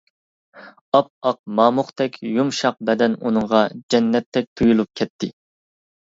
ئاپئاق 0.97 1.37
مامۇقتەك 1.59 2.17
يۇمشاق 2.39 2.81
بەدەن 2.91 3.19
ئۇنىڭغا 3.21 3.61
جەننەتتەك 3.97 4.51
تۇيۇلۇپ 4.57 4.93
كەتتى. 5.03 5.33